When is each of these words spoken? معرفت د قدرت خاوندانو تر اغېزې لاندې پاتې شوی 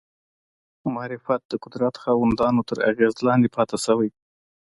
معرفت 0.95 1.41
د 1.47 1.53
قدرت 1.63 1.95
خاوندانو 2.03 2.61
تر 2.69 2.77
اغېزې 2.89 3.21
لاندې 3.27 3.49
پاتې 3.55 3.77
شوی 3.85 4.09